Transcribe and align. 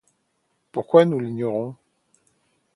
Pourquoi? 0.71 1.05
nous 1.05 1.19
l’ignorons. 1.19 1.75